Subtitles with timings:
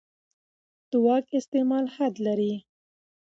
[0.89, 2.53] د واک استعمال حد لري